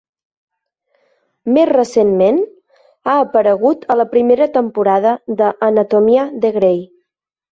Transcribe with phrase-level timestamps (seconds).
[1.57, 2.39] Més recentment,
[3.11, 6.83] ha aparegut a la primera temporada de "Anatomia de Grey".